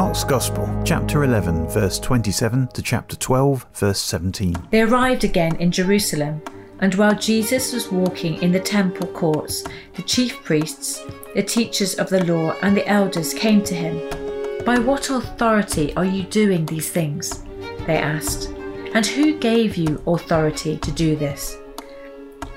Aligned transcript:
Mark's 0.00 0.24
Gospel, 0.24 0.66
chapter 0.82 1.24
11, 1.24 1.68
verse 1.68 1.98
27 1.98 2.68
to 2.68 2.80
chapter 2.80 3.16
12, 3.16 3.66
verse 3.74 4.00
17. 4.00 4.56
They 4.70 4.80
arrived 4.80 5.24
again 5.24 5.56
in 5.56 5.70
Jerusalem, 5.70 6.40
and 6.78 6.94
while 6.94 7.14
Jesus 7.14 7.74
was 7.74 7.92
walking 7.92 8.42
in 8.42 8.50
the 8.50 8.60
temple 8.60 9.08
courts, 9.08 9.62
the 9.96 10.02
chief 10.02 10.42
priests, 10.42 11.02
the 11.34 11.42
teachers 11.42 11.96
of 11.96 12.08
the 12.08 12.24
law, 12.24 12.56
and 12.62 12.74
the 12.74 12.88
elders 12.88 13.34
came 13.34 13.62
to 13.64 13.74
him. 13.74 14.64
By 14.64 14.78
what 14.78 15.10
authority 15.10 15.94
are 15.96 16.06
you 16.06 16.22
doing 16.22 16.64
these 16.64 16.88
things? 16.88 17.44
They 17.86 17.98
asked. 17.98 18.48
And 18.94 19.04
who 19.04 19.38
gave 19.38 19.76
you 19.76 20.02
authority 20.06 20.78
to 20.78 20.90
do 20.92 21.14
this? 21.14 21.58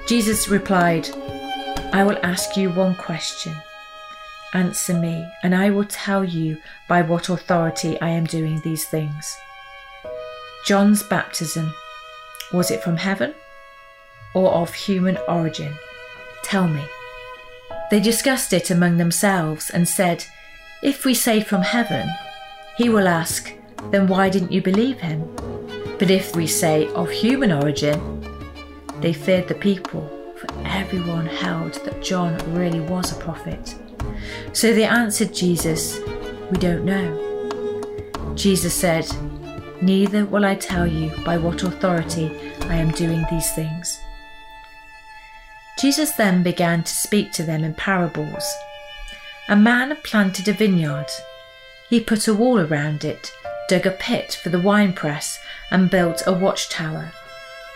Jesus 0.07 0.47
replied, 0.47 1.09
I 1.91 2.05
will 2.05 2.17
ask 2.23 2.55
you 2.55 2.69
one 2.69 2.95
question. 2.95 3.53
Answer 4.53 4.93
me, 4.93 5.27
and 5.41 5.55
I 5.55 5.71
will 5.71 5.85
tell 5.85 6.23
you 6.23 6.61
by 6.87 7.01
what 7.01 7.29
authority 7.29 7.99
I 7.99 8.09
am 8.09 8.25
doing 8.25 8.61
these 8.63 8.85
things. 8.85 9.35
John's 10.63 11.01
baptism, 11.01 11.73
was 12.53 12.69
it 12.69 12.83
from 12.83 12.97
heaven 12.97 13.33
or 14.35 14.51
of 14.51 14.71
human 14.73 15.17
origin? 15.27 15.73
Tell 16.43 16.67
me. 16.67 16.83
They 17.89 17.99
discussed 17.99 18.53
it 18.53 18.69
among 18.69 18.97
themselves 18.97 19.71
and 19.71 19.87
said, 19.87 20.25
If 20.83 21.03
we 21.03 21.15
say 21.15 21.41
from 21.41 21.63
heaven, 21.63 22.07
he 22.77 22.89
will 22.89 23.07
ask, 23.07 23.51
Then 23.89 24.07
why 24.07 24.29
didn't 24.29 24.51
you 24.51 24.61
believe 24.61 24.99
him? 24.99 25.27
But 25.97 26.11
if 26.11 26.35
we 26.35 26.45
say 26.45 26.87
of 26.89 27.09
human 27.09 27.51
origin, 27.51 27.99
they 28.99 29.13
feared 29.13 29.47
the 29.47 29.55
people, 29.55 30.07
for 30.37 30.47
everyone 30.63 31.25
held 31.25 31.73
that 31.85 32.03
John 32.03 32.37
really 32.53 32.81
was 32.81 33.11
a 33.11 33.19
prophet. 33.19 33.75
So 34.53 34.73
they 34.73 34.85
answered 34.85 35.33
Jesus, 35.33 35.99
We 36.51 36.57
don't 36.57 36.85
know. 36.85 38.35
Jesus 38.35 38.73
said, 38.73 39.07
Neither 39.81 40.25
will 40.25 40.45
I 40.45 40.55
tell 40.55 40.87
you 40.87 41.11
by 41.25 41.37
what 41.37 41.63
authority 41.63 42.31
I 42.61 42.75
am 42.75 42.91
doing 42.91 43.25
these 43.29 43.51
things. 43.51 43.99
Jesus 45.79 46.11
then 46.13 46.43
began 46.43 46.83
to 46.83 46.93
speak 46.93 47.31
to 47.33 47.43
them 47.43 47.63
in 47.63 47.73
parables. 47.73 48.45
A 49.49 49.55
man 49.55 49.95
planted 50.03 50.47
a 50.47 50.53
vineyard. 50.53 51.07
He 51.89 51.99
put 51.99 52.27
a 52.27 52.33
wall 52.33 52.59
around 52.59 53.03
it, 53.03 53.31
dug 53.67 53.85
a 53.85 53.91
pit 53.91 54.39
for 54.41 54.49
the 54.49 54.61
winepress, 54.61 55.37
and 55.69 55.89
built 55.89 56.23
a 56.25 56.31
watchtower. 56.31 57.11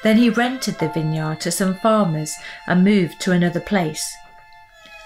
Then 0.04 0.18
he 0.18 0.30
rented 0.30 0.80
the 0.80 0.90
vineyard 0.90 1.42
to 1.42 1.52
some 1.52 1.76
farmers 1.76 2.34
and 2.68 2.84
moved 2.84 3.20
to 3.22 3.32
another 3.32 3.60
place. 3.60 4.16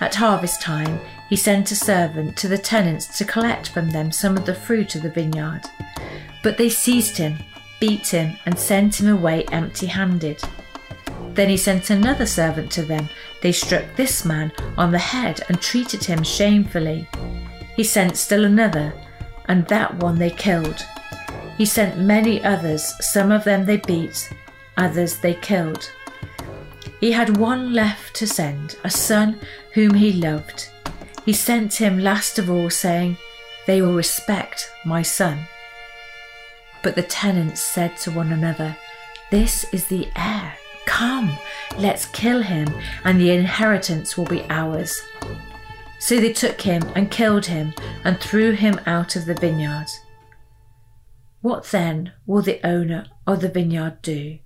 At 0.02 0.16
harvest 0.16 0.62
time, 0.62 1.00
he 1.30 1.36
sent 1.36 1.72
a 1.72 1.76
servant 1.76 2.36
to 2.38 2.48
the 2.48 2.58
tenants 2.58 3.18
to 3.20 3.24
collect 3.24 3.70
from 3.70 3.92
them 3.92 4.12
some 4.12 4.36
of 4.36 4.48
the 4.48 4.56
fruit 4.56 4.96
of 4.96 5.04
the 5.04 5.12
vineyard. 5.12 5.62
But 6.42 6.58
they 6.58 6.70
seized 6.70 7.18
him, 7.18 7.38
beat 7.80 8.08
him, 8.08 8.36
and 8.48 8.58
sent 8.58 9.00
him 9.00 9.08
away 9.08 9.46
empty 9.52 9.86
handed. 9.86 10.42
Then 11.36 11.50
he 11.50 11.56
sent 11.56 11.92
another 11.92 12.26
servant 12.26 12.72
to 12.72 12.82
them. 12.82 13.10
They 13.44 13.52
struck 13.52 13.86
this 13.96 14.26
man 14.26 14.52
on 14.76 14.92
the 14.92 14.98
head 14.98 15.42
and 15.48 15.62
treated 15.62 16.04
him 16.04 16.24
shamefully. 16.24 17.08
He 17.76 17.84
sent 17.84 18.18
still 18.18 18.44
another, 18.44 18.92
and 19.46 19.68
that 19.68 19.96
one 19.98 20.18
they 20.18 20.32
killed. 20.32 20.84
He 21.58 21.66
sent 21.66 22.00
many 22.00 22.44
others, 22.44 22.92
some 23.00 23.32
of 23.32 23.44
them 23.44 23.66
they 23.66 23.78
beat, 23.78 24.34
others 24.78 25.18
they 25.18 25.36
killed. 25.36 25.92
He 27.02 27.12
had 27.12 27.38
one 27.38 27.74
left 27.74 28.16
to 28.18 28.28
send, 28.28 28.78
a 28.84 28.90
son 28.92 29.40
whom 29.74 29.96
he 29.96 30.14
loved. 30.14 30.70
He 31.26 31.34
sent 31.34 31.74
him 31.74 31.98
last 31.98 32.38
of 32.38 32.48
all, 32.48 32.70
saying, 32.70 33.18
They 33.66 33.82
will 33.82 33.96
respect 33.96 34.72
my 34.86 35.02
son. 35.02 35.48
But 36.84 36.96
the 36.96 37.02
tenants 37.02 37.60
said 37.60 37.98
to 37.98 38.12
one 38.12 38.32
another, 38.32 38.78
This 39.32 39.66
is 39.74 39.88
the 39.88 40.08
heir. 40.16 40.54
Come, 40.86 41.36
let's 41.80 42.06
kill 42.06 42.44
him, 42.44 42.68
and 43.04 43.20
the 43.20 43.32
inheritance 43.32 44.16
will 44.16 44.26
be 44.26 44.46
ours. 44.52 45.02
So 46.00 46.20
they 46.20 46.34
took 46.34 46.62
him 46.62 46.84
and 46.96 47.10
killed 47.10 47.48
him 47.48 47.74
and 48.04 48.20
threw 48.20 48.52
him 48.52 48.80
out 48.86 49.16
of 49.16 49.26
the 49.26 49.34
vineyard. 49.34 49.88
What 51.42 51.64
then 51.66 52.14
will 52.28 52.44
the 52.44 52.64
owner 52.64 53.08
of 53.26 53.42
the 53.42 53.50
vineyard 53.50 54.04
do? 54.04 54.38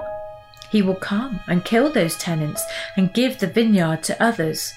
He 0.72 0.82
will 0.82 0.96
come 0.96 1.40
and 1.48 1.64
kill 1.66 1.92
those 1.92 2.18
tenants 2.18 2.64
and 2.98 3.14
give 3.14 3.40
the 3.40 3.48
vineyard 3.48 4.04
to 4.04 4.24
others. 4.24 4.74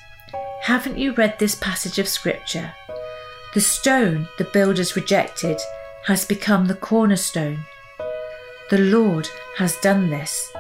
Haven't 0.62 0.98
you 0.98 1.12
read 1.12 1.38
this 1.38 1.54
passage 1.54 1.98
of 1.98 2.08
Scripture? 2.08 2.72
The 3.54 3.60
stone 3.60 4.28
the 4.36 4.44
builders 4.44 4.96
rejected 4.96 5.58
has 6.04 6.24
become 6.24 6.66
the 6.66 6.74
cornerstone. 6.74 7.64
The 8.70 8.78
Lord 8.78 9.28
has 9.56 9.76
done 9.80 10.10
this, 10.10 10.52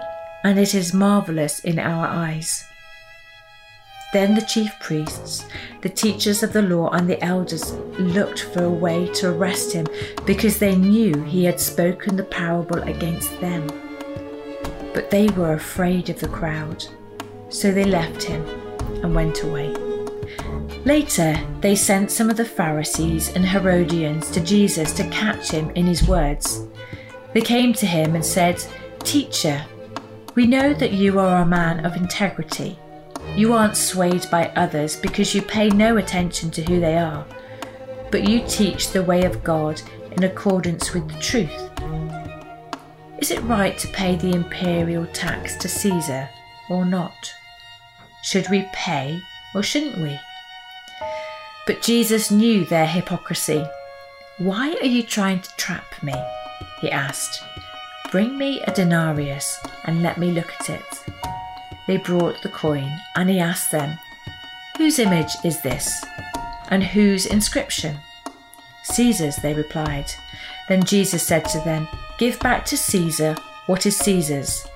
and 0.42 0.58
it 0.58 0.74
is 0.74 0.94
marvellous 0.94 1.60
in 1.60 1.78
our 1.78 2.06
eyes. 2.06 2.64
Then 4.14 4.34
the 4.34 4.40
chief 4.40 4.72
priests, 4.80 5.44
the 5.82 5.90
teachers 5.90 6.42
of 6.42 6.54
the 6.54 6.62
law, 6.62 6.88
and 6.90 7.08
the 7.08 7.22
elders 7.22 7.72
looked 7.98 8.40
for 8.40 8.64
a 8.64 8.70
way 8.70 9.06
to 9.14 9.30
arrest 9.30 9.74
him 9.74 9.86
because 10.24 10.58
they 10.58 10.74
knew 10.74 11.22
he 11.24 11.44
had 11.44 11.60
spoken 11.60 12.16
the 12.16 12.24
parable 12.24 12.82
against 12.84 13.38
them. 13.42 13.68
But 14.94 15.10
they 15.10 15.28
were 15.28 15.52
afraid 15.52 16.10
of 16.10 16.20
the 16.20 16.28
crowd, 16.28 16.84
so 17.48 17.72
they 17.72 17.84
left 17.84 18.22
him 18.22 18.44
and 19.02 19.14
went 19.14 19.42
away. 19.42 19.74
Later, 20.84 21.38
they 21.60 21.74
sent 21.74 22.10
some 22.10 22.30
of 22.30 22.36
the 22.36 22.44
Pharisees 22.44 23.34
and 23.34 23.44
Herodians 23.44 24.30
to 24.30 24.40
Jesus 24.40 24.92
to 24.94 25.08
catch 25.10 25.50
him 25.50 25.70
in 25.70 25.86
his 25.86 26.06
words. 26.06 26.66
They 27.34 27.40
came 27.40 27.72
to 27.74 27.86
him 27.86 28.14
and 28.14 28.24
said, 28.24 28.64
Teacher, 29.00 29.64
we 30.34 30.46
know 30.46 30.72
that 30.74 30.92
you 30.92 31.18
are 31.18 31.42
a 31.42 31.46
man 31.46 31.84
of 31.84 31.96
integrity. 31.96 32.78
You 33.36 33.52
aren't 33.52 33.76
swayed 33.76 34.26
by 34.30 34.52
others 34.56 34.96
because 34.96 35.34
you 35.34 35.42
pay 35.42 35.68
no 35.68 35.96
attention 35.96 36.50
to 36.52 36.62
who 36.62 36.80
they 36.80 36.96
are, 36.96 37.26
but 38.10 38.26
you 38.26 38.42
teach 38.46 38.90
the 38.90 39.02
way 39.02 39.24
of 39.24 39.44
God 39.44 39.82
in 40.12 40.24
accordance 40.24 40.94
with 40.94 41.08
the 41.08 41.18
truth. 41.20 41.70
Is 43.28 43.32
it 43.32 43.42
right 43.42 43.76
to 43.76 43.88
pay 43.88 44.16
the 44.16 44.32
imperial 44.32 45.04
tax 45.08 45.54
to 45.56 45.68
Caesar 45.68 46.30
or 46.70 46.86
not? 46.86 47.30
Should 48.22 48.48
we 48.48 48.66
pay 48.72 49.20
or 49.54 49.62
shouldn't 49.62 49.98
we? 49.98 50.18
But 51.66 51.82
Jesus 51.82 52.30
knew 52.30 52.64
their 52.64 52.86
hypocrisy. 52.86 53.66
Why 54.38 54.78
are 54.80 54.86
you 54.86 55.02
trying 55.02 55.42
to 55.42 55.56
trap 55.58 56.02
me? 56.02 56.14
He 56.80 56.90
asked. 56.90 57.42
Bring 58.10 58.38
me 58.38 58.62
a 58.62 58.72
denarius 58.72 59.58
and 59.84 60.02
let 60.02 60.16
me 60.16 60.30
look 60.30 60.50
at 60.60 60.70
it. 60.70 61.04
They 61.86 61.98
brought 61.98 62.40
the 62.40 62.48
coin, 62.48 62.90
and 63.14 63.28
he 63.28 63.38
asked 63.38 63.70
them, 63.70 63.98
Whose 64.78 64.98
image 64.98 65.32
is 65.44 65.60
this? 65.60 66.02
And 66.70 66.82
whose 66.82 67.26
inscription? 67.26 67.98
Caesar's, 68.88 69.36
they 69.36 69.54
replied. 69.54 70.10
Then 70.68 70.82
Jesus 70.84 71.22
said 71.22 71.44
to 71.46 71.60
them, 71.60 71.88
Give 72.18 72.38
back 72.40 72.64
to 72.66 72.76
Caesar 72.76 73.36
what 73.66 73.86
is 73.86 73.96
Caesar's, 73.98 74.66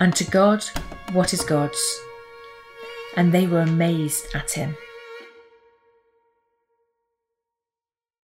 and 0.00 0.14
to 0.16 0.24
God 0.24 0.64
what 1.12 1.32
is 1.32 1.42
God's. 1.42 1.82
And 3.16 3.32
they 3.32 3.46
were 3.46 3.60
amazed 3.60 4.34
at 4.34 4.50
him. 4.50 4.76